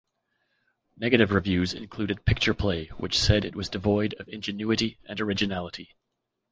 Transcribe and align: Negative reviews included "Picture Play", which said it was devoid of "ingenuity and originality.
Negative 0.97 1.29
reviews 1.31 1.75
included 1.75 2.25
"Picture 2.25 2.55
Play", 2.55 2.87
which 2.97 3.19
said 3.19 3.45
it 3.45 3.55
was 3.55 3.69
devoid 3.69 4.15
of 4.15 4.27
"ingenuity 4.29 4.97
and 5.05 5.21
originality. 5.21 5.95